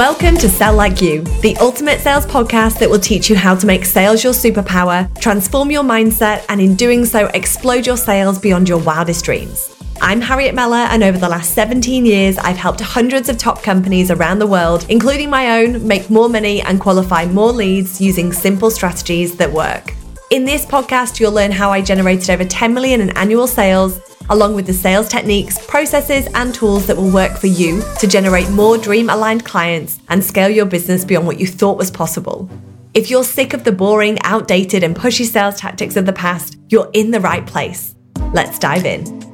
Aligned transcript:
Welcome 0.00 0.38
to 0.38 0.48
Sell 0.48 0.74
Like 0.74 1.02
You, 1.02 1.20
the 1.42 1.54
ultimate 1.58 2.00
sales 2.00 2.24
podcast 2.24 2.78
that 2.78 2.88
will 2.88 2.98
teach 2.98 3.28
you 3.28 3.36
how 3.36 3.54
to 3.54 3.66
make 3.66 3.84
sales 3.84 4.24
your 4.24 4.32
superpower, 4.32 5.14
transform 5.20 5.70
your 5.70 5.82
mindset, 5.82 6.42
and 6.48 6.58
in 6.58 6.74
doing 6.74 7.04
so, 7.04 7.26
explode 7.34 7.86
your 7.86 7.98
sales 7.98 8.38
beyond 8.38 8.66
your 8.66 8.78
wildest 8.78 9.26
dreams. 9.26 9.76
I'm 10.00 10.22
Harriet 10.22 10.54
Mellor, 10.54 10.88
and 10.88 11.02
over 11.02 11.18
the 11.18 11.28
last 11.28 11.52
17 11.52 12.06
years, 12.06 12.38
I've 12.38 12.56
helped 12.56 12.80
hundreds 12.80 13.28
of 13.28 13.36
top 13.36 13.62
companies 13.62 14.10
around 14.10 14.38
the 14.38 14.46
world, 14.46 14.86
including 14.88 15.28
my 15.28 15.60
own, 15.60 15.86
make 15.86 16.08
more 16.08 16.30
money 16.30 16.62
and 16.62 16.80
qualify 16.80 17.26
more 17.26 17.52
leads 17.52 18.00
using 18.00 18.32
simple 18.32 18.70
strategies 18.70 19.36
that 19.36 19.52
work. 19.52 19.92
In 20.30 20.44
this 20.44 20.64
podcast, 20.64 21.18
you'll 21.18 21.32
learn 21.32 21.50
how 21.50 21.72
I 21.72 21.82
generated 21.82 22.30
over 22.30 22.44
10 22.44 22.72
million 22.72 23.00
in 23.00 23.10
annual 23.16 23.48
sales 23.48 24.00
along 24.28 24.54
with 24.54 24.64
the 24.64 24.72
sales 24.72 25.08
techniques, 25.08 25.58
processes, 25.66 26.28
and 26.36 26.54
tools 26.54 26.86
that 26.86 26.96
will 26.96 27.10
work 27.10 27.36
for 27.36 27.48
you 27.48 27.82
to 27.98 28.06
generate 28.06 28.48
more 28.50 28.78
dream 28.78 29.10
aligned 29.10 29.44
clients 29.44 29.98
and 30.08 30.22
scale 30.22 30.48
your 30.48 30.66
business 30.66 31.04
beyond 31.04 31.26
what 31.26 31.40
you 31.40 31.48
thought 31.48 31.76
was 31.76 31.90
possible. 31.90 32.48
If 32.94 33.10
you're 33.10 33.24
sick 33.24 33.54
of 33.54 33.64
the 33.64 33.72
boring, 33.72 34.20
outdated, 34.22 34.84
and 34.84 34.94
pushy 34.94 35.24
sales 35.24 35.56
tactics 35.56 35.96
of 35.96 36.06
the 36.06 36.12
past, 36.12 36.56
you're 36.68 36.90
in 36.92 37.10
the 37.10 37.20
right 37.20 37.44
place. 37.44 37.96
Let's 38.32 38.60
dive 38.60 38.86
in. 38.86 39.29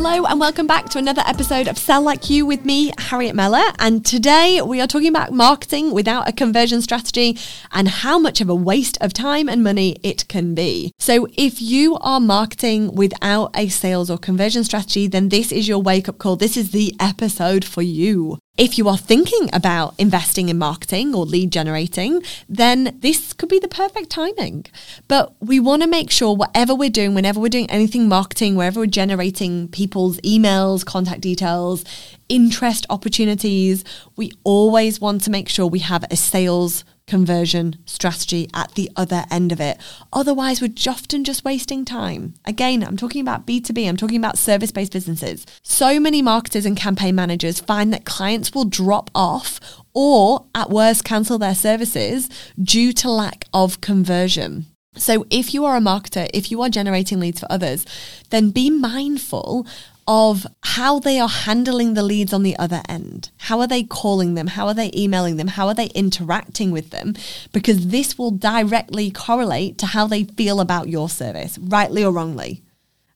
Hello, 0.00 0.26
and 0.26 0.38
welcome 0.38 0.68
back 0.68 0.88
to 0.90 0.98
another 0.98 1.24
episode 1.26 1.66
of 1.66 1.76
Sell 1.76 2.00
Like 2.00 2.30
You 2.30 2.46
with 2.46 2.64
me, 2.64 2.92
Harriet 2.98 3.34
Mellor. 3.34 3.72
And 3.80 4.06
today 4.06 4.62
we 4.64 4.80
are 4.80 4.86
talking 4.86 5.08
about 5.08 5.32
marketing 5.32 5.90
without 5.90 6.28
a 6.28 6.32
conversion 6.32 6.80
strategy 6.82 7.36
and 7.72 7.88
how 7.88 8.16
much 8.16 8.40
of 8.40 8.48
a 8.48 8.54
waste 8.54 8.96
of 9.00 9.12
time 9.12 9.48
and 9.48 9.60
money 9.64 9.96
it 10.04 10.28
can 10.28 10.54
be. 10.54 10.92
So, 11.00 11.26
if 11.36 11.60
you 11.60 11.96
are 11.96 12.20
marketing 12.20 12.94
without 12.94 13.50
a 13.56 13.68
sales 13.70 14.08
or 14.08 14.18
conversion 14.18 14.62
strategy, 14.62 15.08
then 15.08 15.30
this 15.30 15.50
is 15.50 15.66
your 15.66 15.82
wake 15.82 16.08
up 16.08 16.18
call. 16.18 16.36
This 16.36 16.56
is 16.56 16.70
the 16.70 16.94
episode 17.00 17.64
for 17.64 17.82
you. 17.82 18.38
If 18.58 18.76
you 18.76 18.88
are 18.88 18.98
thinking 18.98 19.48
about 19.52 19.94
investing 19.98 20.48
in 20.48 20.58
marketing 20.58 21.14
or 21.14 21.24
lead 21.24 21.52
generating, 21.52 22.24
then 22.48 22.98
this 22.98 23.32
could 23.32 23.48
be 23.48 23.60
the 23.60 23.68
perfect 23.68 24.10
timing. 24.10 24.66
But 25.06 25.32
we 25.40 25.60
want 25.60 25.82
to 25.82 25.88
make 25.88 26.10
sure 26.10 26.34
whatever 26.34 26.74
we're 26.74 26.90
doing, 26.90 27.14
whenever 27.14 27.38
we're 27.38 27.50
doing 27.50 27.70
anything 27.70 28.08
marketing, 28.08 28.56
wherever 28.56 28.80
we're 28.80 28.86
generating 28.86 29.68
people's 29.68 30.18
emails, 30.22 30.84
contact 30.84 31.20
details, 31.20 31.84
interest 32.28 32.84
opportunities, 32.90 33.84
we 34.16 34.32
always 34.42 35.00
want 35.00 35.22
to 35.22 35.30
make 35.30 35.48
sure 35.48 35.68
we 35.68 35.78
have 35.78 36.04
a 36.10 36.16
sales 36.16 36.82
conversion 37.08 37.76
strategy 37.86 38.48
at 38.54 38.72
the 38.76 38.90
other 38.94 39.24
end 39.30 39.50
of 39.50 39.60
it. 39.60 39.78
Otherwise, 40.12 40.60
we're 40.60 40.72
often 40.88 41.24
just 41.24 41.44
wasting 41.44 41.84
time. 41.84 42.34
Again, 42.44 42.84
I'm 42.84 42.96
talking 42.96 43.20
about 43.20 43.46
B2B, 43.46 43.88
I'm 43.88 43.96
talking 43.96 44.18
about 44.18 44.38
service 44.38 44.70
based 44.70 44.92
businesses. 44.92 45.44
So 45.62 45.98
many 45.98 46.22
marketers 46.22 46.66
and 46.66 46.76
campaign 46.76 47.16
managers 47.16 47.58
find 47.58 47.92
that 47.92 48.04
clients 48.04 48.54
will 48.54 48.64
drop 48.64 49.10
off 49.14 49.58
or, 49.94 50.44
at 50.54 50.70
worst, 50.70 51.04
cancel 51.04 51.38
their 51.38 51.56
services 51.56 52.28
due 52.62 52.92
to 52.92 53.10
lack 53.10 53.46
of 53.52 53.80
conversion. 53.80 54.66
So, 54.96 55.26
if 55.30 55.54
you 55.54 55.64
are 55.64 55.76
a 55.76 55.80
marketer, 55.80 56.28
if 56.34 56.50
you 56.50 56.60
are 56.62 56.68
generating 56.68 57.20
leads 57.20 57.40
for 57.40 57.50
others, 57.50 57.84
then 58.30 58.50
be 58.50 58.68
mindful 58.70 59.66
of 60.08 60.46
how 60.62 60.98
they 60.98 61.20
are 61.20 61.28
handling 61.28 61.92
the 61.92 62.02
leads 62.02 62.32
on 62.32 62.42
the 62.42 62.56
other 62.56 62.80
end. 62.88 63.30
How 63.36 63.60
are 63.60 63.66
they 63.66 63.82
calling 63.82 64.34
them? 64.34 64.46
How 64.46 64.66
are 64.66 64.72
they 64.72 64.90
emailing 64.96 65.36
them? 65.36 65.48
How 65.48 65.66
are 65.66 65.74
they 65.74 65.88
interacting 65.88 66.70
with 66.70 66.88
them? 66.88 67.14
Because 67.52 67.88
this 67.88 68.16
will 68.16 68.30
directly 68.30 69.10
correlate 69.10 69.76
to 69.78 69.86
how 69.86 70.06
they 70.06 70.24
feel 70.24 70.60
about 70.60 70.88
your 70.88 71.10
service, 71.10 71.58
rightly 71.58 72.02
or 72.02 72.10
wrongly. 72.10 72.62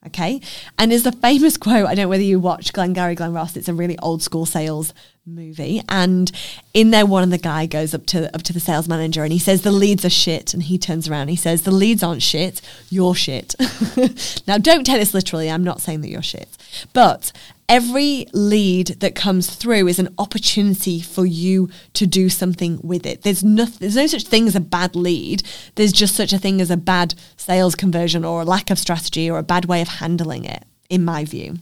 Okay. 0.06 0.42
And 0.78 0.90
there's 0.90 1.06
a 1.06 1.12
famous 1.12 1.56
quote. 1.58 1.86
I 1.86 1.94
don't 1.94 2.04
know 2.04 2.08
whether 2.10 2.22
you 2.22 2.38
watch 2.38 2.74
Glengarry 2.74 3.14
Glen 3.14 3.32
Ross. 3.32 3.56
It's 3.56 3.68
a 3.68 3.74
really 3.74 3.98
old 4.00 4.22
school 4.22 4.44
sales 4.44 4.92
movie. 5.26 5.82
And 5.88 6.30
in 6.74 6.90
there, 6.90 7.06
one 7.06 7.22
of 7.22 7.30
the 7.30 7.38
guy 7.38 7.66
goes 7.66 7.94
up 7.94 8.06
to 8.06 8.34
up 8.34 8.42
to 8.42 8.52
the 8.52 8.60
sales 8.60 8.88
manager 8.88 9.22
and 9.22 9.32
he 9.32 9.38
says, 9.38 9.62
The 9.62 9.72
leads 9.72 10.04
are 10.04 10.10
shit. 10.10 10.52
And 10.54 10.62
he 10.62 10.78
turns 10.78 11.08
around, 11.08 11.28
he 11.28 11.36
says, 11.36 11.62
The 11.62 11.70
leads 11.70 12.02
aren't 12.02 12.22
shit, 12.22 12.60
you're 12.90 13.14
shit. 13.14 13.54
now 14.46 14.58
don't 14.58 14.84
take 14.84 14.98
this 14.98 15.14
literally. 15.14 15.50
I'm 15.50 15.64
not 15.64 15.80
saying 15.80 16.00
that 16.02 16.10
you're 16.10 16.22
shit. 16.22 16.56
But 16.92 17.32
every 17.68 18.26
lead 18.32 18.88
that 19.00 19.14
comes 19.14 19.54
through 19.54 19.88
is 19.88 19.98
an 19.98 20.14
opportunity 20.18 21.00
for 21.00 21.24
you 21.24 21.70
to 21.94 22.06
do 22.06 22.28
something 22.28 22.80
with 22.82 23.06
it. 23.06 23.22
There's 23.22 23.44
no, 23.44 23.64
there's 23.64 23.96
no 23.96 24.06
such 24.06 24.24
thing 24.24 24.48
as 24.48 24.56
a 24.56 24.60
bad 24.60 24.96
lead. 24.96 25.42
There's 25.76 25.92
just 25.92 26.14
such 26.14 26.32
a 26.32 26.38
thing 26.38 26.60
as 26.60 26.70
a 26.70 26.76
bad 26.76 27.14
sales 27.36 27.74
conversion 27.74 28.24
or 28.24 28.42
a 28.42 28.44
lack 28.44 28.70
of 28.70 28.78
strategy 28.78 29.30
or 29.30 29.38
a 29.38 29.42
bad 29.42 29.66
way 29.66 29.80
of 29.80 29.88
handling 29.88 30.44
it, 30.44 30.64
in 30.90 31.04
my 31.04 31.24
view. 31.24 31.58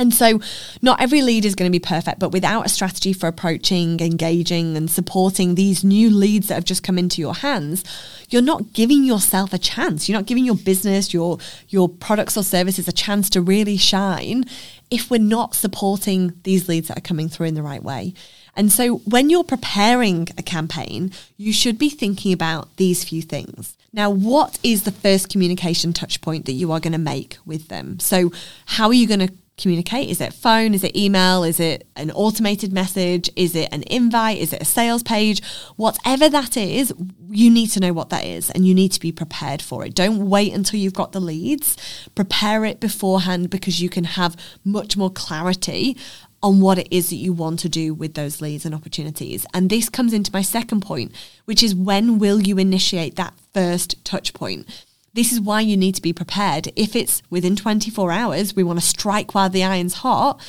And 0.00 0.14
so, 0.14 0.40
not 0.80 0.98
every 0.98 1.20
lead 1.20 1.44
is 1.44 1.54
going 1.54 1.70
to 1.70 1.78
be 1.78 1.78
perfect, 1.78 2.18
but 2.18 2.32
without 2.32 2.64
a 2.64 2.70
strategy 2.70 3.12
for 3.12 3.26
approaching, 3.26 4.00
engaging, 4.00 4.74
and 4.74 4.90
supporting 4.90 5.56
these 5.56 5.84
new 5.84 6.08
leads 6.08 6.48
that 6.48 6.54
have 6.54 6.64
just 6.64 6.82
come 6.82 6.98
into 6.98 7.20
your 7.20 7.34
hands, 7.34 7.84
you're 8.30 8.40
not 8.40 8.72
giving 8.72 9.04
yourself 9.04 9.52
a 9.52 9.58
chance. 9.58 10.08
You're 10.08 10.18
not 10.18 10.24
giving 10.24 10.46
your 10.46 10.54
business, 10.54 11.12
your 11.12 11.36
your 11.68 11.86
products 11.86 12.38
or 12.38 12.42
services 12.42 12.88
a 12.88 12.92
chance 12.92 13.28
to 13.30 13.42
really 13.42 13.76
shine 13.76 14.46
if 14.90 15.10
we're 15.10 15.20
not 15.20 15.54
supporting 15.54 16.32
these 16.44 16.66
leads 16.66 16.88
that 16.88 16.96
are 16.96 17.02
coming 17.02 17.28
through 17.28 17.48
in 17.48 17.54
the 17.54 17.62
right 17.62 17.82
way. 17.82 18.14
And 18.56 18.72
so, 18.72 19.00
when 19.00 19.28
you're 19.28 19.44
preparing 19.44 20.28
a 20.38 20.42
campaign, 20.42 21.12
you 21.36 21.52
should 21.52 21.78
be 21.78 21.90
thinking 21.90 22.32
about 22.32 22.74
these 22.78 23.04
few 23.04 23.20
things. 23.20 23.76
Now, 23.92 24.08
what 24.08 24.58
is 24.62 24.84
the 24.84 24.92
first 24.92 25.28
communication 25.28 25.92
touch 25.92 26.22
point 26.22 26.46
that 26.46 26.52
you 26.52 26.72
are 26.72 26.80
going 26.80 26.92
to 26.92 26.98
make 26.98 27.36
with 27.44 27.68
them? 27.68 28.00
So, 28.00 28.32
how 28.64 28.86
are 28.86 28.94
you 28.94 29.06
going 29.06 29.26
to 29.28 29.32
communicate? 29.60 30.08
Is 30.08 30.20
it 30.20 30.32
phone? 30.32 30.74
Is 30.74 30.84
it 30.84 30.96
email? 30.96 31.44
Is 31.44 31.60
it 31.60 31.86
an 31.96 32.10
automated 32.12 32.72
message? 32.72 33.30
Is 33.36 33.54
it 33.54 33.68
an 33.72 33.84
invite? 33.84 34.38
Is 34.38 34.52
it 34.52 34.62
a 34.62 34.64
sales 34.64 35.02
page? 35.02 35.42
Whatever 35.76 36.28
that 36.28 36.56
is, 36.56 36.92
you 37.28 37.50
need 37.50 37.68
to 37.68 37.80
know 37.80 37.92
what 37.92 38.10
that 38.10 38.24
is 38.24 38.50
and 38.50 38.66
you 38.66 38.74
need 38.74 38.92
to 38.92 39.00
be 39.00 39.12
prepared 39.12 39.62
for 39.62 39.84
it. 39.84 39.94
Don't 39.94 40.28
wait 40.28 40.52
until 40.52 40.80
you've 40.80 40.94
got 40.94 41.12
the 41.12 41.20
leads. 41.20 41.76
Prepare 42.14 42.64
it 42.64 42.80
beforehand 42.80 43.50
because 43.50 43.80
you 43.80 43.88
can 43.88 44.04
have 44.04 44.36
much 44.64 44.96
more 44.96 45.10
clarity 45.10 45.96
on 46.42 46.60
what 46.60 46.78
it 46.78 46.88
is 46.90 47.10
that 47.10 47.16
you 47.16 47.32
want 47.32 47.58
to 47.60 47.68
do 47.68 47.92
with 47.92 48.14
those 48.14 48.40
leads 48.40 48.64
and 48.64 48.74
opportunities. 48.74 49.46
And 49.52 49.68
this 49.68 49.88
comes 49.88 50.12
into 50.12 50.30
my 50.32 50.42
second 50.42 50.80
point, 50.80 51.12
which 51.44 51.62
is 51.62 51.74
when 51.74 52.18
will 52.18 52.40
you 52.40 52.58
initiate 52.58 53.16
that 53.16 53.34
first 53.52 54.02
touch 54.04 54.32
point? 54.32 54.66
This 55.12 55.32
is 55.32 55.40
why 55.40 55.60
you 55.60 55.76
need 55.76 55.94
to 55.96 56.02
be 56.02 56.12
prepared. 56.12 56.72
If 56.76 56.94
it's 56.94 57.22
within 57.30 57.56
24 57.56 58.12
hours, 58.12 58.54
we 58.54 58.62
want 58.62 58.78
to 58.78 58.84
strike 58.84 59.34
while 59.34 59.50
the 59.50 59.64
iron's 59.64 59.94
hot. 59.94 60.40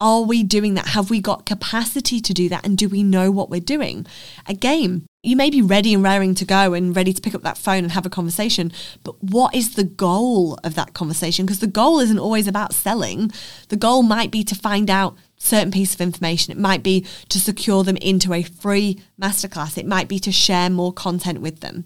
Are 0.00 0.22
we 0.22 0.42
doing 0.42 0.74
that? 0.74 0.88
Have 0.88 1.10
we 1.10 1.20
got 1.20 1.44
capacity 1.44 2.20
to 2.20 2.32
do 2.32 2.48
that? 2.48 2.64
And 2.64 2.78
do 2.78 2.88
we 2.88 3.02
know 3.02 3.30
what 3.30 3.50
we're 3.50 3.60
doing? 3.60 4.06
Again, 4.46 5.04
you 5.22 5.36
may 5.36 5.50
be 5.50 5.60
ready 5.60 5.92
and 5.92 6.02
raring 6.02 6.34
to 6.36 6.46
go 6.46 6.72
and 6.72 6.96
ready 6.96 7.12
to 7.12 7.20
pick 7.20 7.34
up 7.34 7.42
that 7.42 7.58
phone 7.58 7.84
and 7.84 7.92
have 7.92 8.06
a 8.06 8.10
conversation, 8.10 8.72
but 9.04 9.22
what 9.22 9.54
is 9.54 9.74
the 9.74 9.84
goal 9.84 10.58
of 10.64 10.74
that 10.76 10.94
conversation? 10.94 11.44
Because 11.44 11.60
the 11.60 11.66
goal 11.66 12.00
isn't 12.00 12.18
always 12.18 12.48
about 12.48 12.72
selling. 12.72 13.30
The 13.68 13.76
goal 13.76 14.02
might 14.02 14.30
be 14.30 14.42
to 14.44 14.54
find 14.54 14.88
out 14.88 15.18
certain 15.36 15.70
piece 15.70 15.92
of 15.94 16.00
information. 16.00 16.52
It 16.52 16.58
might 16.58 16.82
be 16.82 17.04
to 17.28 17.38
secure 17.38 17.84
them 17.84 17.98
into 17.98 18.32
a 18.32 18.42
free 18.42 19.02
masterclass. 19.20 19.76
It 19.76 19.86
might 19.86 20.08
be 20.08 20.18
to 20.20 20.32
share 20.32 20.70
more 20.70 20.94
content 20.94 21.42
with 21.42 21.60
them. 21.60 21.84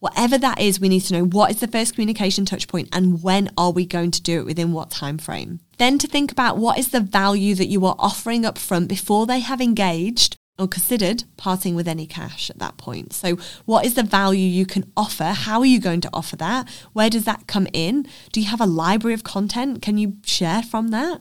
Whatever 0.00 0.38
that 0.38 0.60
is, 0.60 0.78
we 0.78 0.88
need 0.88 1.00
to 1.00 1.14
know 1.14 1.24
what 1.24 1.50
is 1.50 1.58
the 1.58 1.66
first 1.66 1.94
communication 1.94 2.44
touch 2.44 2.68
point 2.68 2.88
and 2.92 3.22
when 3.22 3.50
are 3.58 3.72
we 3.72 3.84
going 3.84 4.12
to 4.12 4.22
do 4.22 4.38
it 4.38 4.46
within 4.46 4.72
what 4.72 4.90
time 4.90 5.18
frame. 5.18 5.58
Then 5.78 5.98
to 5.98 6.06
think 6.06 6.30
about 6.30 6.56
what 6.56 6.78
is 6.78 6.90
the 6.90 7.00
value 7.00 7.56
that 7.56 7.66
you 7.66 7.84
are 7.84 7.96
offering 7.98 8.46
up 8.46 8.58
front 8.58 8.88
before 8.88 9.26
they 9.26 9.40
have 9.40 9.60
engaged 9.60 10.36
or 10.56 10.68
considered 10.68 11.24
parting 11.36 11.74
with 11.74 11.88
any 11.88 12.06
cash 12.06 12.50
at 12.50 12.58
that 12.58 12.76
point. 12.76 13.12
So, 13.12 13.38
what 13.64 13.86
is 13.86 13.94
the 13.94 14.02
value 14.02 14.46
you 14.46 14.66
can 14.66 14.90
offer? 14.96 15.26
How 15.26 15.60
are 15.60 15.66
you 15.66 15.80
going 15.80 16.00
to 16.02 16.10
offer 16.12 16.36
that? 16.36 16.68
Where 16.92 17.10
does 17.10 17.24
that 17.24 17.46
come 17.46 17.68
in? 17.72 18.06
Do 18.32 18.40
you 18.40 18.48
have 18.48 18.60
a 18.60 18.66
library 18.66 19.14
of 19.14 19.24
content? 19.24 19.82
Can 19.82 19.98
you 19.98 20.16
share 20.24 20.62
from 20.62 20.88
that? 20.88 21.20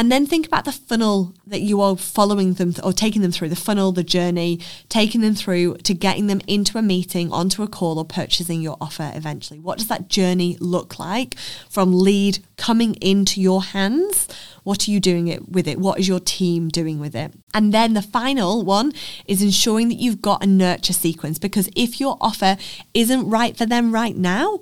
And 0.00 0.10
then 0.10 0.24
think 0.24 0.46
about 0.46 0.64
the 0.64 0.72
funnel 0.72 1.34
that 1.46 1.60
you 1.60 1.82
are 1.82 1.94
following 1.94 2.54
them 2.54 2.72
th- 2.72 2.82
or 2.82 2.90
taking 2.90 3.20
them 3.20 3.32
through 3.32 3.50
the 3.50 3.54
funnel, 3.54 3.92
the 3.92 4.02
journey, 4.02 4.58
taking 4.88 5.20
them 5.20 5.34
through 5.34 5.76
to 5.76 5.92
getting 5.92 6.26
them 6.26 6.40
into 6.46 6.78
a 6.78 6.82
meeting, 6.82 7.30
onto 7.30 7.62
a 7.62 7.68
call, 7.68 7.98
or 7.98 8.06
purchasing 8.06 8.62
your 8.62 8.78
offer 8.80 9.12
eventually. 9.14 9.60
What 9.60 9.76
does 9.76 9.88
that 9.88 10.08
journey 10.08 10.56
look 10.58 10.98
like 10.98 11.34
from 11.68 11.92
lead 11.92 12.38
coming 12.56 12.94
into 12.94 13.42
your 13.42 13.62
hands? 13.62 14.26
What 14.62 14.88
are 14.88 14.90
you 14.90 15.00
doing 15.00 15.28
it 15.28 15.50
with 15.50 15.68
it? 15.68 15.78
What 15.78 16.00
is 16.00 16.08
your 16.08 16.18
team 16.18 16.70
doing 16.70 16.98
with 16.98 17.14
it? 17.14 17.34
And 17.52 17.74
then 17.74 17.92
the 17.92 18.00
final 18.00 18.64
one 18.64 18.94
is 19.26 19.42
ensuring 19.42 19.90
that 19.90 19.98
you've 19.98 20.22
got 20.22 20.42
a 20.42 20.46
nurture 20.46 20.94
sequence 20.94 21.38
because 21.38 21.68
if 21.76 22.00
your 22.00 22.16
offer 22.22 22.56
isn't 22.94 23.28
right 23.28 23.54
for 23.54 23.66
them 23.66 23.92
right 23.92 24.16
now, 24.16 24.60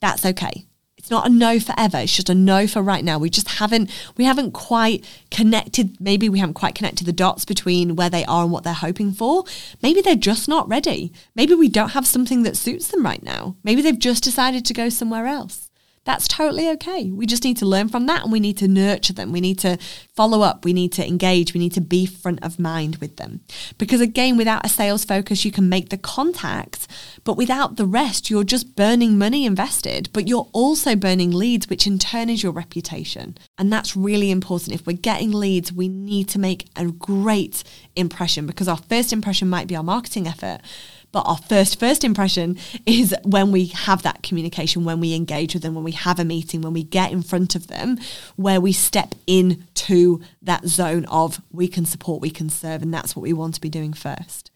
that's 0.00 0.26
okay 0.26 0.66
it's 1.02 1.10
not 1.10 1.26
a 1.26 1.30
no 1.30 1.58
forever. 1.58 1.98
It's 1.98 2.14
just 2.14 2.30
a 2.30 2.34
no 2.34 2.68
for 2.68 2.80
right 2.80 3.04
now. 3.04 3.18
We 3.18 3.28
just 3.28 3.48
haven't 3.58 3.90
we 4.16 4.24
haven't 4.24 4.52
quite 4.52 5.04
connected. 5.32 6.00
Maybe 6.00 6.28
we 6.28 6.38
haven't 6.38 6.54
quite 6.54 6.76
connected 6.76 7.08
the 7.08 7.12
dots 7.12 7.44
between 7.44 7.96
where 7.96 8.08
they 8.08 8.24
are 8.26 8.44
and 8.44 8.52
what 8.52 8.62
they're 8.62 8.72
hoping 8.72 9.10
for. 9.10 9.42
Maybe 9.82 10.00
they're 10.00 10.14
just 10.14 10.48
not 10.48 10.68
ready. 10.68 11.12
Maybe 11.34 11.54
we 11.54 11.68
don't 11.68 11.88
have 11.88 12.06
something 12.06 12.44
that 12.44 12.56
suits 12.56 12.86
them 12.86 13.04
right 13.04 13.20
now. 13.20 13.56
Maybe 13.64 13.82
they've 13.82 13.98
just 13.98 14.22
decided 14.22 14.64
to 14.64 14.72
go 14.72 14.88
somewhere 14.90 15.26
else. 15.26 15.71
That's 16.04 16.26
totally 16.26 16.68
okay. 16.70 17.10
We 17.10 17.26
just 17.26 17.44
need 17.44 17.58
to 17.58 17.66
learn 17.66 17.88
from 17.88 18.06
that 18.06 18.24
and 18.24 18.32
we 18.32 18.40
need 18.40 18.58
to 18.58 18.66
nurture 18.66 19.12
them. 19.12 19.30
We 19.30 19.40
need 19.40 19.58
to 19.60 19.78
follow 20.16 20.42
up. 20.42 20.64
We 20.64 20.72
need 20.72 20.92
to 20.94 21.06
engage. 21.06 21.54
We 21.54 21.60
need 21.60 21.74
to 21.74 21.80
be 21.80 22.06
front 22.06 22.42
of 22.42 22.58
mind 22.58 22.96
with 22.96 23.16
them. 23.16 23.40
Because 23.78 24.00
again, 24.00 24.36
without 24.36 24.66
a 24.66 24.68
sales 24.68 25.04
focus, 25.04 25.44
you 25.44 25.52
can 25.52 25.68
make 25.68 25.90
the 25.90 25.96
contacts, 25.96 26.88
but 27.22 27.36
without 27.36 27.76
the 27.76 27.86
rest, 27.86 28.30
you're 28.30 28.42
just 28.42 28.74
burning 28.74 29.16
money 29.16 29.46
invested, 29.46 30.08
but 30.12 30.26
you're 30.26 30.48
also 30.52 30.96
burning 30.96 31.30
leads, 31.30 31.68
which 31.68 31.86
in 31.86 32.00
turn 32.00 32.28
is 32.28 32.42
your 32.42 32.52
reputation. 32.52 33.38
And 33.56 33.72
that's 33.72 33.96
really 33.96 34.32
important. 34.32 34.74
If 34.74 34.86
we're 34.86 34.96
getting 34.96 35.30
leads, 35.30 35.72
we 35.72 35.86
need 35.86 36.28
to 36.30 36.40
make 36.40 36.68
a 36.74 36.86
great 36.86 37.62
impression 37.94 38.46
because 38.46 38.66
our 38.66 38.76
first 38.76 39.12
impression 39.12 39.48
might 39.48 39.68
be 39.68 39.76
our 39.76 39.84
marketing 39.84 40.26
effort 40.26 40.62
but 41.12 41.20
our 41.20 41.36
first 41.36 41.78
first 41.78 42.04
impression 42.04 42.58
is 42.86 43.14
when 43.22 43.52
we 43.52 43.66
have 43.66 44.02
that 44.02 44.22
communication, 44.22 44.84
when 44.84 45.00
we 45.00 45.14
engage 45.14 45.54
with 45.54 45.62
them, 45.62 45.74
when 45.74 45.84
we 45.84 45.92
have 45.92 46.18
a 46.18 46.24
meeting, 46.24 46.62
when 46.62 46.72
we 46.72 46.82
get 46.82 47.12
in 47.12 47.22
front 47.22 47.54
of 47.54 47.68
them, 47.68 47.98
where 48.36 48.60
we 48.60 48.72
step 48.72 49.14
into 49.26 50.20
that 50.40 50.66
zone 50.66 51.04
of 51.06 51.40
we 51.52 51.68
can 51.68 51.84
support, 51.84 52.20
we 52.20 52.30
can 52.30 52.48
serve, 52.48 52.82
and 52.82 52.92
that's 52.92 53.14
what 53.14 53.22
we 53.22 53.32
want 53.32 53.54
to 53.54 53.60
be 53.60 53.68
doing 53.68 53.92
first. 53.92 54.50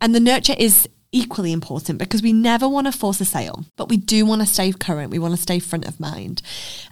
And 0.00 0.14
the 0.14 0.20
nurture 0.20 0.54
is 0.56 0.88
equally 1.10 1.52
important 1.52 1.98
because 1.98 2.22
we 2.22 2.32
never 2.32 2.68
want 2.68 2.86
to 2.86 2.92
force 2.92 3.20
a 3.20 3.24
sale, 3.24 3.64
but 3.76 3.88
we 3.88 3.96
do 3.96 4.26
want 4.26 4.42
to 4.42 4.46
stay 4.46 4.72
current. 4.72 5.10
We 5.10 5.18
want 5.18 5.34
to 5.34 5.40
stay 5.40 5.58
front 5.58 5.86
of 5.86 5.98
mind. 5.98 6.42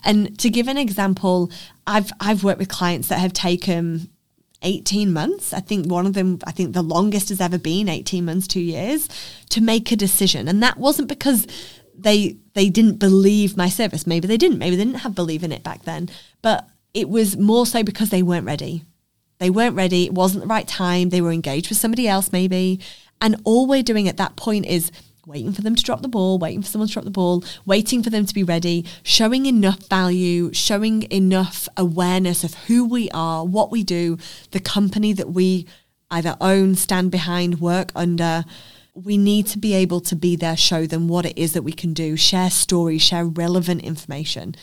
And 0.04 0.38
to 0.38 0.50
give 0.50 0.68
an 0.68 0.78
example, 0.78 1.50
I've 1.86 2.10
I've 2.20 2.42
worked 2.42 2.58
with 2.58 2.68
clients 2.68 3.08
that 3.08 3.18
have 3.18 3.32
taken 3.32 4.10
18 4.66 5.12
months. 5.12 5.54
I 5.54 5.60
think 5.60 5.86
one 5.86 6.06
of 6.06 6.12
them, 6.12 6.40
I 6.46 6.50
think 6.50 6.74
the 6.74 6.82
longest 6.82 7.30
has 7.30 7.40
ever 7.40 7.56
been 7.56 7.88
18 7.88 8.24
months, 8.24 8.46
two 8.46 8.60
years 8.60 9.08
to 9.50 9.60
make 9.60 9.90
a 9.92 9.96
decision. 9.96 10.48
And 10.48 10.62
that 10.62 10.76
wasn't 10.76 11.08
because 11.08 11.46
they 11.98 12.36
they 12.54 12.68
didn't 12.68 12.98
believe 12.98 13.56
my 13.56 13.68
service. 13.68 14.06
Maybe 14.06 14.26
they 14.26 14.36
didn't. 14.36 14.58
Maybe 14.58 14.76
they 14.76 14.84
didn't 14.84 15.00
have 15.00 15.14
belief 15.14 15.42
in 15.42 15.52
it 15.52 15.62
back 15.62 15.84
then. 15.84 16.10
But 16.42 16.68
it 16.92 17.08
was 17.08 17.36
more 17.36 17.64
so 17.64 17.82
because 17.82 18.10
they 18.10 18.22
weren't 18.22 18.46
ready. 18.46 18.84
They 19.38 19.50
weren't 19.50 19.76
ready. 19.76 20.04
It 20.04 20.14
wasn't 20.14 20.42
the 20.42 20.48
right 20.48 20.66
time. 20.66 21.10
They 21.10 21.20
were 21.20 21.32
engaged 21.32 21.68
with 21.68 21.78
somebody 21.78 22.08
else, 22.08 22.32
maybe. 22.32 22.80
And 23.20 23.40
all 23.44 23.66
we're 23.66 23.82
doing 23.82 24.08
at 24.08 24.16
that 24.16 24.36
point 24.36 24.66
is 24.66 24.90
waiting 25.26 25.52
for 25.52 25.60
them 25.60 25.74
to 25.74 25.82
drop 25.82 26.02
the 26.02 26.08
ball, 26.08 26.38
waiting 26.38 26.62
for 26.62 26.68
someone 26.68 26.88
to 26.88 26.94
drop 26.94 27.04
the 27.04 27.10
ball, 27.10 27.44
waiting 27.66 28.02
for 28.02 28.10
them 28.10 28.24
to 28.24 28.32
be 28.32 28.42
ready, 28.42 28.84
showing 29.02 29.44
enough 29.44 29.88
value, 29.88 30.52
showing 30.52 31.02
enough 31.10 31.68
awareness 31.76 32.44
of 32.44 32.54
who 32.66 32.88
we 32.88 33.10
are, 33.10 33.44
what 33.44 33.70
we 33.70 33.82
do, 33.82 34.16
the 34.52 34.60
company 34.60 35.12
that 35.12 35.30
we 35.30 35.66
either 36.10 36.36
own, 36.40 36.74
stand 36.76 37.10
behind, 37.10 37.60
work 37.60 37.90
under. 37.94 38.44
We 38.94 39.18
need 39.18 39.46
to 39.48 39.58
be 39.58 39.74
able 39.74 40.00
to 40.02 40.16
be 40.16 40.36
there, 40.36 40.56
show 40.56 40.86
them 40.86 41.08
what 41.08 41.26
it 41.26 41.36
is 41.36 41.52
that 41.52 41.62
we 41.62 41.72
can 41.72 41.92
do, 41.92 42.16
share 42.16 42.48
stories, 42.48 43.02
share 43.02 43.26
relevant 43.26 43.82
information 43.82 44.54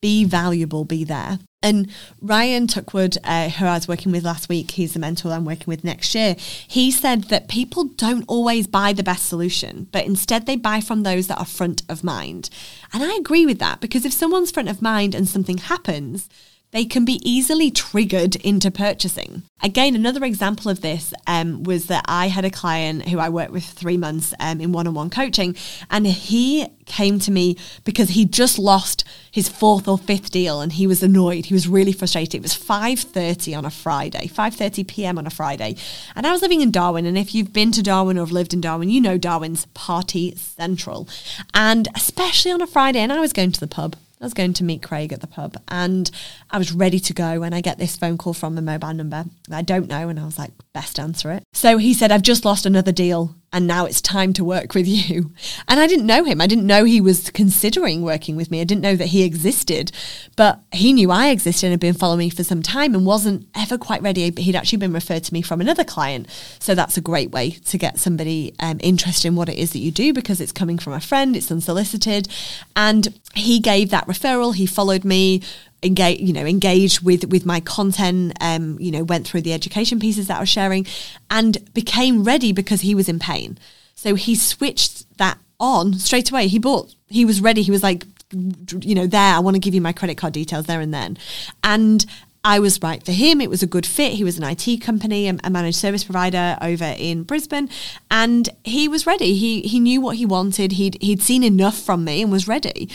be 0.00 0.24
valuable, 0.24 0.84
be 0.84 1.04
there. 1.04 1.38
And 1.60 1.90
Ryan 2.22 2.68
Tuckwood, 2.68 3.18
uh, 3.24 3.48
who 3.48 3.66
I 3.66 3.74
was 3.74 3.88
working 3.88 4.12
with 4.12 4.22
last 4.22 4.48
week, 4.48 4.72
he's 4.72 4.92
the 4.92 5.00
mentor 5.00 5.32
I'm 5.32 5.44
working 5.44 5.66
with 5.66 5.82
next 5.82 6.14
year. 6.14 6.36
He 6.38 6.92
said 6.92 7.24
that 7.24 7.48
people 7.48 7.84
don't 7.84 8.24
always 8.28 8.68
buy 8.68 8.92
the 8.92 9.02
best 9.02 9.26
solution, 9.26 9.88
but 9.90 10.06
instead 10.06 10.46
they 10.46 10.54
buy 10.54 10.80
from 10.80 11.02
those 11.02 11.26
that 11.26 11.38
are 11.38 11.44
front 11.44 11.82
of 11.88 12.04
mind. 12.04 12.48
And 12.92 13.02
I 13.02 13.16
agree 13.16 13.44
with 13.44 13.58
that 13.58 13.80
because 13.80 14.04
if 14.04 14.12
someone's 14.12 14.52
front 14.52 14.68
of 14.68 14.80
mind 14.80 15.16
and 15.16 15.26
something 15.26 15.58
happens, 15.58 16.28
they 16.70 16.84
can 16.84 17.04
be 17.04 17.20
easily 17.28 17.70
triggered 17.70 18.36
into 18.36 18.70
purchasing. 18.70 19.42
Again, 19.62 19.94
another 19.94 20.24
example 20.24 20.70
of 20.70 20.82
this 20.82 21.14
um, 21.26 21.62
was 21.62 21.86
that 21.86 22.04
I 22.06 22.28
had 22.28 22.44
a 22.44 22.50
client 22.50 23.08
who 23.08 23.18
I 23.18 23.28
worked 23.28 23.52
with 23.52 23.64
three 23.64 23.96
months 23.96 24.34
um, 24.38 24.60
in 24.60 24.72
one 24.72 24.86
on 24.86 24.94
one 24.94 25.10
coaching, 25.10 25.56
and 25.90 26.06
he 26.06 26.68
came 26.84 27.18
to 27.20 27.30
me 27.30 27.56
because 27.84 28.10
he 28.10 28.24
just 28.24 28.58
lost 28.58 29.04
his 29.30 29.48
fourth 29.48 29.88
or 29.88 29.98
fifth 29.98 30.30
deal 30.30 30.60
and 30.60 30.72
he 30.72 30.86
was 30.86 31.02
annoyed. 31.02 31.46
He 31.46 31.54
was 31.54 31.68
really 31.68 31.92
frustrated. 31.92 32.34
It 32.36 32.42
was 32.42 32.56
5.30 32.56 33.56
on 33.56 33.64
a 33.64 33.70
Friday, 33.70 34.28
5.30 34.28 34.86
p.m. 34.86 35.18
on 35.18 35.26
a 35.26 35.30
Friday. 35.30 35.76
And 36.14 36.26
I 36.26 36.32
was 36.32 36.42
living 36.42 36.60
in 36.60 36.70
Darwin, 36.70 37.06
and 37.06 37.16
if 37.16 37.34
you've 37.34 37.52
been 37.52 37.72
to 37.72 37.82
Darwin 37.82 38.18
or 38.18 38.22
have 38.22 38.32
lived 38.32 38.52
in 38.52 38.60
Darwin, 38.60 38.90
you 38.90 39.00
know 39.00 39.18
Darwin's 39.18 39.66
party 39.74 40.34
central. 40.36 41.08
And 41.54 41.88
especially 41.94 42.52
on 42.52 42.60
a 42.60 42.66
Friday, 42.66 43.00
and 43.00 43.12
I 43.12 43.20
was 43.20 43.32
going 43.32 43.52
to 43.52 43.60
the 43.60 43.66
pub 43.66 43.96
I 44.20 44.24
was 44.24 44.34
going 44.34 44.52
to 44.54 44.64
meet 44.64 44.82
Craig 44.82 45.12
at 45.12 45.20
the 45.20 45.26
pub 45.26 45.56
and 45.68 46.10
I 46.50 46.58
was 46.58 46.72
ready 46.72 46.98
to 47.00 47.12
go 47.12 47.40
when 47.40 47.54
I 47.54 47.60
get 47.60 47.78
this 47.78 47.96
phone 47.96 48.18
call 48.18 48.34
from 48.34 48.58
a 48.58 48.62
mobile 48.62 48.94
number 48.94 49.24
I 49.50 49.62
don't 49.62 49.88
know. 49.88 50.08
And 50.08 50.18
I 50.18 50.24
was 50.24 50.38
like, 50.38 50.52
best 50.72 50.98
answer 50.98 51.30
it. 51.32 51.42
So 51.52 51.78
he 51.78 51.94
said, 51.94 52.12
I've 52.12 52.22
just 52.22 52.44
lost 52.44 52.66
another 52.66 52.92
deal 52.92 53.34
and 53.52 53.66
now 53.66 53.86
it's 53.86 54.02
time 54.02 54.32
to 54.34 54.44
work 54.44 54.74
with 54.74 54.86
you. 54.86 55.32
And 55.66 55.80
I 55.80 55.86
didn't 55.86 56.06
know 56.06 56.24
him. 56.24 56.40
I 56.40 56.46
didn't 56.46 56.66
know 56.66 56.84
he 56.84 57.00
was 57.00 57.30
considering 57.30 58.02
working 58.02 58.36
with 58.36 58.50
me. 58.50 58.60
I 58.60 58.64
didn't 58.64 58.82
know 58.82 58.96
that 58.96 59.06
he 59.06 59.22
existed, 59.22 59.92
but 60.36 60.60
he 60.72 60.92
knew 60.92 61.10
I 61.10 61.28
existed 61.28 61.66
and 61.66 61.72
had 61.72 61.80
been 61.80 61.94
following 61.94 62.18
me 62.18 62.30
for 62.30 62.44
some 62.44 62.62
time 62.62 62.94
and 62.94 63.06
wasn't 63.06 63.46
ever 63.54 63.78
quite 63.78 64.02
ready. 64.02 64.30
But 64.30 64.44
He'd 64.44 64.56
actually 64.56 64.78
been 64.78 64.92
referred 64.92 65.24
to 65.24 65.32
me 65.32 65.42
from 65.42 65.60
another 65.60 65.84
client. 65.84 66.28
So 66.58 66.74
that's 66.74 66.96
a 66.96 67.00
great 67.00 67.30
way 67.30 67.50
to 67.50 67.78
get 67.78 67.98
somebody 67.98 68.54
um, 68.60 68.78
interested 68.82 69.28
in 69.28 69.36
what 69.36 69.48
it 69.48 69.56
is 69.56 69.72
that 69.72 69.78
you 69.78 69.90
do 69.90 70.12
because 70.12 70.40
it's 70.40 70.52
coming 70.52 70.78
from 70.78 70.92
a 70.92 71.00
friend, 71.00 71.36
it's 71.36 71.50
unsolicited. 71.50 72.28
And 72.76 73.18
he 73.34 73.60
gave 73.60 73.90
that 73.90 74.06
referral. 74.06 74.54
He 74.54 74.66
followed 74.66 75.04
me 75.04 75.42
engage 75.82 76.20
you 76.20 76.32
know 76.32 76.44
engaged 76.44 77.02
with 77.02 77.24
with 77.30 77.46
my 77.46 77.60
content 77.60 78.32
um 78.40 78.78
you 78.80 78.90
know 78.90 79.04
went 79.04 79.26
through 79.26 79.40
the 79.40 79.52
education 79.52 80.00
pieces 80.00 80.26
that 80.26 80.38
I 80.38 80.40
was 80.40 80.48
sharing 80.48 80.86
and 81.30 81.72
became 81.72 82.24
ready 82.24 82.52
because 82.52 82.80
he 82.80 82.94
was 82.94 83.08
in 83.08 83.18
pain 83.18 83.58
so 83.94 84.14
he 84.14 84.34
switched 84.34 85.18
that 85.18 85.38
on 85.60 85.94
straight 85.94 86.30
away 86.30 86.48
he 86.48 86.58
bought 86.58 86.94
he 87.06 87.24
was 87.24 87.40
ready 87.40 87.62
he 87.62 87.70
was 87.70 87.82
like 87.82 88.04
you 88.32 88.94
know 88.94 89.06
there 89.06 89.34
I 89.34 89.38
want 89.38 89.54
to 89.54 89.60
give 89.60 89.74
you 89.74 89.80
my 89.80 89.92
credit 89.92 90.16
card 90.16 90.32
details 90.32 90.66
there 90.66 90.80
and 90.80 90.92
then 90.92 91.16
and 91.62 92.04
I 92.44 92.60
was 92.60 92.80
right 92.82 93.04
for 93.04 93.12
him. 93.12 93.40
It 93.40 93.50
was 93.50 93.62
a 93.62 93.66
good 93.66 93.84
fit. 93.84 94.12
He 94.12 94.24
was 94.24 94.38
an 94.38 94.44
IT 94.44 94.80
company, 94.80 95.28
a 95.28 95.50
managed 95.50 95.76
service 95.76 96.04
provider 96.04 96.56
over 96.62 96.94
in 96.96 97.24
Brisbane, 97.24 97.68
and 98.10 98.48
he 98.64 98.86
was 98.88 99.06
ready. 99.06 99.34
He 99.34 99.62
he 99.62 99.80
knew 99.80 100.00
what 100.00 100.16
he 100.16 100.24
wanted. 100.24 100.72
He'd 100.72 100.96
he'd 101.02 101.20
seen 101.20 101.42
enough 101.42 101.78
from 101.78 102.04
me 102.04 102.22
and 102.22 102.30
was 102.30 102.46
ready. 102.46 102.88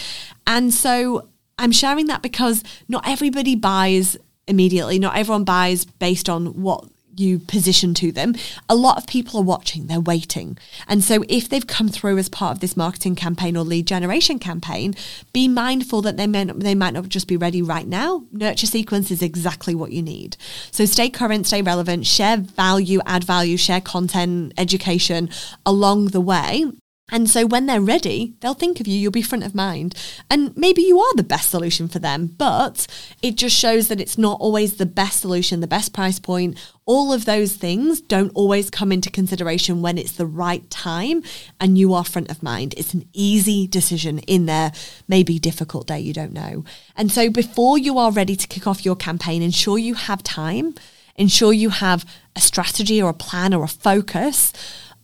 And 0.48 0.74
so 0.74 1.28
I'm 1.58 1.72
sharing 1.72 2.08
that 2.08 2.22
because 2.22 2.64
not 2.88 3.08
everybody 3.08 3.56
buys 3.56 4.18
immediately. 4.48 5.00
Not 5.00 5.16
everyone 5.16 5.44
buys 5.44 5.86
based 5.86 6.30
on 6.30 6.62
what 6.62 6.86
you 7.16 7.40
position 7.40 7.94
to 7.94 8.12
them. 8.12 8.36
A 8.68 8.76
lot 8.76 8.98
of 8.98 9.08
people 9.08 9.40
are 9.40 9.44
watching, 9.44 9.88
they're 9.88 10.00
waiting. 10.00 10.58
And 10.88 11.04
so 11.04 11.24
if 11.30 11.48
they've 11.48 11.66
come 11.66 11.90
through 11.90 12.18
as 12.18 12.30
part 12.30 12.56
of 12.56 12.60
this 12.60 12.76
marketing 12.76 13.16
campaign 13.16 13.56
or 13.56 13.64
lead 13.64 13.88
generation 13.88 14.40
campaign, 14.40 14.96
be 15.32 15.48
mindful 15.48 16.02
that 16.04 16.18
they 16.18 16.28
may 16.28 16.46
not, 16.46 16.60
they 16.60 16.76
might 16.76 16.94
not 16.94 17.10
just 17.10 17.28
be 17.28 17.38
ready 17.38 17.62
right 17.62 17.88
now. 17.88 18.26
Nurture 18.32 18.68
sequence 18.68 19.12
is 19.12 19.22
exactly 19.22 19.76
what 19.76 19.92
you 19.92 20.02
need. 20.02 20.38
So 20.72 20.86
stay 20.86 21.10
current, 21.10 21.48
stay 21.48 21.62
relevant, 21.62 22.06
share 22.06 22.38
value, 22.38 23.00
add 23.06 23.24
value, 23.24 23.58
share 23.58 23.82
content, 23.82 24.54
education 24.58 25.30
along 25.66 26.08
the 26.08 26.22
way 26.22 26.66
and 27.14 27.30
so 27.30 27.46
when 27.46 27.68
they're 27.68 27.80
ready, 27.80 28.34
they'll 28.40 28.56
think 28.56 28.80
of 28.80 28.88
you, 28.88 28.98
you'll 28.98 29.12
be 29.12 29.22
front 29.22 29.44
of 29.44 29.54
mind. 29.54 29.94
And 30.32 30.58
maybe 30.58 30.82
you 30.82 31.00
are 31.00 31.14
the 31.14 31.22
best 31.22 31.52
solution 31.52 31.88
for 31.88 32.00
them, 32.00 32.26
but 32.26 32.88
it 33.22 33.36
just 33.36 33.56
shows 33.56 33.88
that 33.90 34.02
it's 34.02 34.18
not 34.18 34.42
always 34.42 34.78
the 34.78 34.88
best 34.88 35.20
solution, 35.20 35.60
the 35.60 35.68
best 35.68 35.94
price 35.94 36.18
point. 36.18 36.58
All 36.88 37.14
of 37.14 37.26
those 37.26 37.56
things 37.56 38.02
don't 38.02 38.32
always 38.34 38.72
come 38.72 38.92
into 38.92 39.12
consideration 39.12 39.84
when 39.84 40.00
it's 40.00 40.14
the 40.14 40.26
right 40.26 40.68
time 40.72 41.22
and 41.62 41.78
you 41.78 41.94
are 41.94 42.04
front 42.04 42.32
of 42.32 42.42
mind. 42.42 42.74
It's 42.78 42.96
an 42.96 43.08
easy 43.14 43.68
decision 43.68 44.18
in 44.20 44.48
there, 44.48 44.72
maybe 45.08 45.38
difficult 45.38 45.86
day, 45.86 46.00
you 46.00 46.14
don't 46.14 46.34
know. 46.34 46.66
And 46.98 47.12
so 47.12 47.30
before 47.30 47.78
you 47.78 48.00
are 48.00 48.12
ready 48.12 48.36
to 48.36 48.48
kick 48.48 48.66
off 48.66 48.84
your 48.84 48.96
campaign, 48.96 49.44
ensure 49.44 49.78
you 49.78 49.94
have 49.94 50.24
time, 50.24 50.74
ensure 51.16 51.54
you 51.54 51.70
have 51.70 52.10
a 52.36 52.42
strategy 52.42 53.00
or 53.00 53.12
a 53.12 53.14
plan 53.14 53.54
or 53.54 53.64
a 53.64 53.68
focus 53.68 54.52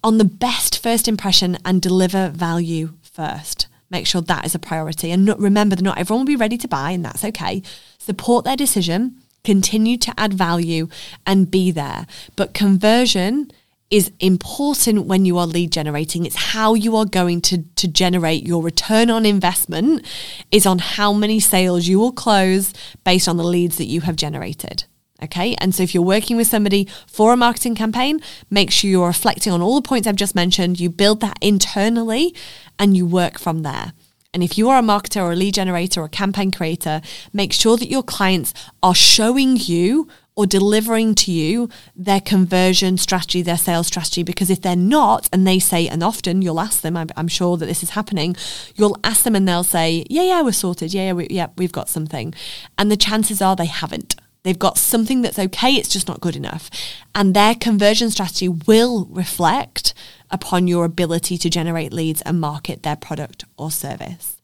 on 0.03 0.17
the 0.17 0.25
best 0.25 0.81
first 0.81 1.07
impression 1.07 1.57
and 1.65 1.81
deliver 1.81 2.29
value 2.29 2.93
first. 3.01 3.67
Make 3.89 4.05
sure 4.05 4.21
that 4.21 4.45
is 4.45 4.55
a 4.55 4.59
priority. 4.59 5.11
And 5.11 5.25
not, 5.25 5.39
remember 5.39 5.75
that 5.75 5.83
not 5.83 5.97
everyone 5.97 6.21
will 6.21 6.33
be 6.33 6.35
ready 6.35 6.57
to 6.57 6.67
buy, 6.67 6.91
and 6.91 7.03
that's 7.03 7.25
okay. 7.25 7.63
Support 7.97 8.45
their 8.45 8.55
decision, 8.55 9.15
continue 9.43 9.97
to 9.97 10.13
add 10.17 10.33
value, 10.33 10.87
and 11.25 11.49
be 11.49 11.71
there. 11.71 12.05
But 12.35 12.53
conversion 12.53 13.51
is 13.89 14.11
important 14.19 15.07
when 15.07 15.25
you 15.25 15.37
are 15.39 15.47
lead 15.47 15.71
generating. 15.71 16.25
It's 16.25 16.35
how 16.35 16.75
you 16.75 16.95
are 16.95 17.05
going 17.05 17.41
to, 17.41 17.63
to 17.75 17.87
generate 17.87 18.45
your 18.45 18.61
return 18.61 19.09
on 19.09 19.25
investment 19.25 20.05
is 20.51 20.67
on 20.67 20.77
how 20.77 21.11
many 21.11 21.39
sales 21.39 21.87
you 21.87 21.99
will 21.99 22.11
close 22.11 22.71
based 23.03 23.27
on 23.27 23.37
the 23.37 23.43
leads 23.43 23.77
that 23.77 23.85
you 23.85 24.01
have 24.01 24.15
generated. 24.15 24.83
Okay. 25.23 25.55
And 25.55 25.75
so 25.75 25.83
if 25.83 25.93
you're 25.93 26.03
working 26.03 26.37
with 26.37 26.47
somebody 26.47 26.87
for 27.07 27.33
a 27.33 27.37
marketing 27.37 27.75
campaign, 27.75 28.21
make 28.49 28.71
sure 28.71 28.89
you're 28.89 29.07
reflecting 29.07 29.51
on 29.51 29.61
all 29.61 29.75
the 29.75 29.87
points 29.87 30.07
I've 30.07 30.15
just 30.15 30.35
mentioned. 30.35 30.79
You 30.79 30.89
build 30.89 31.19
that 31.21 31.37
internally 31.41 32.33
and 32.77 32.95
you 32.95 33.05
work 33.05 33.37
from 33.37 33.63
there. 33.63 33.93
And 34.33 34.43
if 34.43 34.57
you 34.57 34.69
are 34.69 34.77
a 34.77 34.83
marketer 34.83 35.21
or 35.23 35.31
a 35.31 35.35
lead 35.35 35.55
generator 35.55 36.01
or 36.01 36.05
a 36.05 36.09
campaign 36.09 36.51
creator, 36.51 37.01
make 37.33 37.51
sure 37.51 37.77
that 37.77 37.89
your 37.89 38.03
clients 38.03 38.53
are 38.83 38.93
showing 38.93 39.57
you 39.57 40.07
or 40.35 40.45
delivering 40.45 41.15
to 41.15 41.31
you 41.31 41.67
their 41.95 42.21
conversion 42.21 42.97
strategy, 42.97 43.41
their 43.41 43.57
sales 43.57 43.87
strategy. 43.87 44.23
Because 44.23 44.49
if 44.49 44.61
they're 44.61 44.75
not, 44.75 45.27
and 45.33 45.45
they 45.45 45.59
say, 45.59 45.87
and 45.87 46.01
often 46.01 46.41
you'll 46.41 46.61
ask 46.61 46.81
them, 46.81 46.95
I'm, 46.95 47.09
I'm 47.17 47.27
sure 47.27 47.57
that 47.57 47.65
this 47.65 47.83
is 47.83 47.89
happening, 47.89 48.35
you'll 48.75 48.97
ask 49.03 49.23
them 49.23 49.35
and 49.35 49.47
they'll 49.47 49.63
say, 49.63 50.05
yeah, 50.09 50.23
yeah, 50.23 50.41
we're 50.41 50.53
sorted. 50.53 50.93
Yeah, 50.93 51.07
yeah, 51.07 51.13
we, 51.13 51.27
yeah, 51.29 51.47
we've 51.57 51.73
got 51.73 51.89
something. 51.89 52.33
And 52.77 52.89
the 52.89 52.97
chances 52.97 53.41
are 53.41 53.55
they 53.55 53.65
haven't. 53.65 54.15
They've 54.49 54.57
got 54.57 54.79
something 54.79 55.21
that's 55.21 55.37
okay, 55.37 55.75
it's 55.75 55.89
just 55.89 56.07
not 56.07 56.21
good 56.21 56.35
enough. 56.35 56.71
And 57.13 57.35
their 57.35 57.53
conversion 57.53 58.09
strategy 58.09 58.47
will 58.49 59.05
reflect 59.11 59.93
upon 60.31 60.67
your 60.67 60.85
ability 60.85 61.37
to 61.37 61.51
generate 61.51 61.93
leads 61.93 62.23
and 62.23 62.41
market 62.41 62.81
their 62.81 62.95
product 62.95 63.45
or 63.57 63.69
service. 63.69 64.37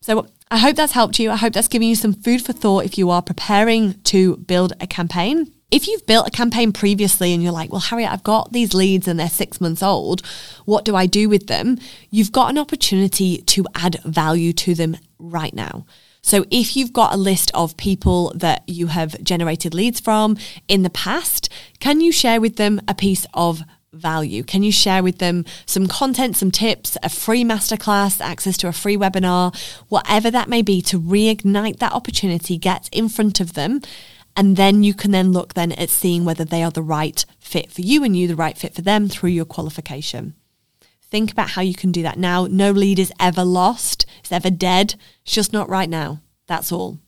So 0.00 0.28
I 0.50 0.56
hope 0.56 0.76
that's 0.76 0.94
helped 0.94 1.18
you. 1.18 1.30
I 1.30 1.36
hope 1.36 1.52
that's 1.52 1.68
given 1.68 1.88
you 1.88 1.94
some 1.94 2.14
food 2.14 2.40
for 2.40 2.54
thought 2.54 2.86
if 2.86 2.96
you 2.96 3.10
are 3.10 3.20
preparing 3.20 4.00
to 4.04 4.38
build 4.38 4.72
a 4.80 4.86
campaign. 4.86 5.52
If 5.70 5.86
you've 5.86 6.06
built 6.06 6.26
a 6.26 6.30
campaign 6.30 6.72
previously 6.72 7.34
and 7.34 7.42
you're 7.42 7.52
like, 7.52 7.70
well, 7.70 7.82
Harriet, 7.82 8.10
I've 8.10 8.24
got 8.24 8.54
these 8.54 8.72
leads 8.72 9.06
and 9.06 9.20
they're 9.20 9.28
six 9.28 9.60
months 9.60 9.82
old, 9.82 10.24
what 10.64 10.86
do 10.86 10.96
I 10.96 11.04
do 11.04 11.28
with 11.28 11.48
them? 11.48 11.76
You've 12.08 12.32
got 12.32 12.48
an 12.48 12.56
opportunity 12.56 13.42
to 13.42 13.66
add 13.74 14.02
value 14.06 14.54
to 14.54 14.74
them 14.74 14.96
right 15.18 15.52
now. 15.52 15.84
So 16.22 16.44
if 16.50 16.76
you've 16.76 16.92
got 16.92 17.14
a 17.14 17.16
list 17.16 17.50
of 17.54 17.76
people 17.76 18.32
that 18.36 18.62
you 18.66 18.88
have 18.88 19.22
generated 19.22 19.74
leads 19.74 20.00
from 20.00 20.36
in 20.68 20.82
the 20.82 20.90
past, 20.90 21.48
can 21.78 22.00
you 22.00 22.12
share 22.12 22.40
with 22.40 22.56
them 22.56 22.80
a 22.86 22.94
piece 22.94 23.26
of 23.34 23.62
value? 23.92 24.42
Can 24.42 24.62
you 24.62 24.70
share 24.70 25.02
with 25.02 25.18
them 25.18 25.44
some 25.66 25.86
content, 25.86 26.36
some 26.36 26.50
tips, 26.50 26.96
a 27.02 27.08
free 27.08 27.42
masterclass, 27.42 28.20
access 28.20 28.56
to 28.58 28.68
a 28.68 28.72
free 28.72 28.96
webinar, 28.96 29.56
whatever 29.88 30.30
that 30.30 30.48
may 30.48 30.62
be 30.62 30.80
to 30.82 31.00
reignite 31.00 31.78
that 31.78 31.92
opportunity, 31.92 32.56
get 32.56 32.88
in 32.92 33.08
front 33.08 33.40
of 33.40 33.54
them 33.54 33.80
and 34.36 34.56
then 34.56 34.82
you 34.82 34.94
can 34.94 35.10
then 35.10 35.32
look 35.32 35.54
then 35.54 35.72
at 35.72 35.90
seeing 35.90 36.24
whether 36.24 36.44
they 36.44 36.62
are 36.62 36.70
the 36.70 36.82
right 36.82 37.24
fit 37.38 37.70
for 37.70 37.82
you 37.82 38.04
and 38.04 38.16
you 38.16 38.28
the 38.28 38.36
right 38.36 38.56
fit 38.56 38.74
for 38.74 38.82
them 38.82 39.08
through 39.08 39.30
your 39.30 39.44
qualification. 39.44 40.34
Think 41.02 41.32
about 41.32 41.50
how 41.50 41.62
you 41.62 41.74
can 41.74 41.90
do 41.90 42.02
that 42.02 42.18
now. 42.18 42.46
No 42.46 42.70
lead 42.70 42.98
is 42.98 43.12
ever 43.18 43.44
lost, 43.44 43.99
it's 44.30 44.46
ever 44.46 44.54
dead. 44.54 44.94
It's 45.24 45.34
just 45.34 45.52
not 45.52 45.68
right 45.68 45.90
now. 45.90 46.20
That's 46.46 46.70
all. 46.70 47.00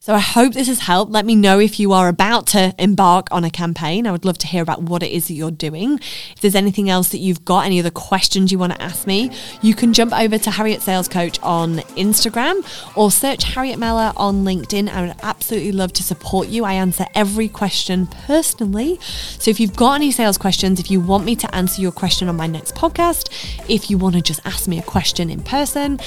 So 0.00 0.14
I 0.14 0.20
hope 0.20 0.52
this 0.52 0.68
has 0.68 0.80
helped. 0.80 1.10
Let 1.10 1.26
me 1.26 1.34
know 1.34 1.58
if 1.58 1.80
you 1.80 1.92
are 1.92 2.06
about 2.06 2.46
to 2.48 2.72
embark 2.78 3.26
on 3.32 3.42
a 3.42 3.50
campaign. 3.50 4.06
I 4.06 4.12
would 4.12 4.24
love 4.24 4.38
to 4.38 4.46
hear 4.46 4.62
about 4.62 4.82
what 4.82 5.02
it 5.02 5.10
is 5.10 5.26
that 5.26 5.34
you're 5.34 5.50
doing. 5.50 5.98
If 6.30 6.40
there's 6.40 6.54
anything 6.54 6.88
else 6.88 7.08
that 7.08 7.18
you've 7.18 7.44
got, 7.44 7.66
any 7.66 7.80
other 7.80 7.90
questions 7.90 8.52
you 8.52 8.58
want 8.60 8.72
to 8.74 8.80
ask 8.80 9.04
me, 9.04 9.32
you 9.62 9.74
can 9.74 9.92
jump 9.92 10.16
over 10.16 10.38
to 10.38 10.50
Harriet 10.52 10.80
Sales 10.80 11.08
Coach 11.08 11.40
on 11.42 11.78
Instagram 11.96 12.64
or 12.96 13.10
search 13.10 13.42
Harriet 13.42 13.80
Mellor 13.80 14.12
on 14.16 14.44
LinkedIn. 14.44 14.88
I 14.88 15.06
would 15.06 15.16
absolutely 15.24 15.72
love 15.72 15.92
to 15.94 16.04
support 16.04 16.46
you. 16.46 16.64
I 16.64 16.74
answer 16.74 17.06
every 17.16 17.48
question 17.48 18.06
personally. 18.06 19.00
So 19.00 19.50
if 19.50 19.58
you've 19.58 19.74
got 19.74 19.94
any 19.94 20.12
sales 20.12 20.38
questions, 20.38 20.78
if 20.78 20.88
you 20.88 21.00
want 21.00 21.24
me 21.24 21.34
to 21.34 21.52
answer 21.52 21.82
your 21.82 21.90
question 21.90 22.28
on 22.28 22.36
my 22.36 22.46
next 22.46 22.76
podcast, 22.76 23.28
if 23.68 23.90
you 23.90 23.98
want 23.98 24.14
to 24.14 24.22
just 24.22 24.40
ask 24.44 24.68
me 24.68 24.78
a 24.78 24.82
question 24.82 25.30
in 25.30 25.42
person, 25.42 25.98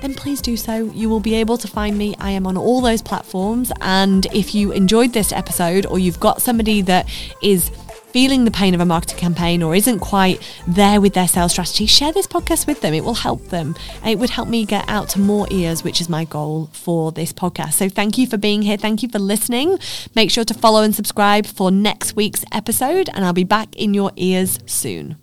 then 0.00 0.14
please 0.14 0.40
do 0.40 0.56
so. 0.56 0.84
You 0.92 1.08
will 1.08 1.20
be 1.20 1.34
able 1.34 1.58
to 1.58 1.68
find 1.68 1.96
me. 1.96 2.14
I 2.18 2.30
am 2.30 2.46
on 2.46 2.56
all 2.56 2.80
those 2.80 3.02
platforms. 3.02 3.72
And 3.80 4.26
if 4.26 4.54
you 4.54 4.72
enjoyed 4.72 5.12
this 5.12 5.32
episode 5.32 5.86
or 5.86 5.98
you've 5.98 6.20
got 6.20 6.42
somebody 6.42 6.82
that 6.82 7.08
is 7.42 7.70
feeling 8.16 8.46
the 8.46 8.50
pain 8.50 8.74
of 8.74 8.80
a 8.80 8.84
marketing 8.84 9.18
campaign 9.18 9.62
or 9.62 9.74
isn't 9.74 9.98
quite 9.98 10.40
there 10.66 11.02
with 11.02 11.12
their 11.12 11.28
sales 11.28 11.52
strategy, 11.52 11.84
share 11.84 12.12
this 12.12 12.26
podcast 12.26 12.66
with 12.66 12.80
them. 12.80 12.94
It 12.94 13.04
will 13.04 13.14
help 13.14 13.48
them. 13.48 13.76
It 14.06 14.18
would 14.18 14.30
help 14.30 14.48
me 14.48 14.64
get 14.64 14.88
out 14.88 15.10
to 15.10 15.20
more 15.20 15.46
ears, 15.50 15.84
which 15.84 16.00
is 16.00 16.08
my 16.08 16.24
goal 16.24 16.70
for 16.72 17.12
this 17.12 17.32
podcast. 17.34 17.74
So 17.74 17.90
thank 17.90 18.16
you 18.16 18.26
for 18.26 18.38
being 18.38 18.62
here. 18.62 18.78
Thank 18.78 19.02
you 19.02 19.10
for 19.10 19.18
listening. 19.18 19.78
Make 20.14 20.30
sure 20.30 20.44
to 20.44 20.54
follow 20.54 20.82
and 20.82 20.94
subscribe 20.94 21.44
for 21.44 21.70
next 21.70 22.16
week's 22.16 22.44
episode, 22.52 23.10
and 23.12 23.22
I'll 23.22 23.34
be 23.34 23.44
back 23.44 23.76
in 23.76 23.92
your 23.92 24.12
ears 24.16 24.60
soon. 24.64 25.16